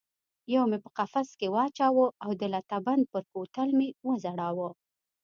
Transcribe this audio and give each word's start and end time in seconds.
یو 0.53 0.63
مې 0.69 0.77
په 0.83 0.89
قفس 0.97 1.29
کې 1.39 1.47
واچاوه 1.55 2.05
او 2.23 2.29
د 2.39 2.43
لته 2.53 2.77
بند 2.85 3.03
پر 3.11 3.23
کوتل 3.31 3.69
مې 3.77 3.87
وځړاوه. 4.07 4.69